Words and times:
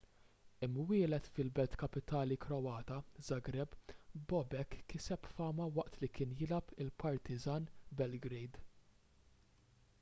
imwieled 0.67 1.27
fil-belt 1.33 1.75
kapitali 1.81 2.37
kroata 2.45 2.97
żagreb 3.27 3.75
bobek 4.31 4.75
kiseb 4.93 5.29
fama 5.35 5.69
waqt 5.79 6.01
li 6.05 6.09
kien 6.17 6.35
jilgħab 6.41 6.75
għal 6.79 6.91
partizan 7.05 7.71
belgrade 8.01 8.65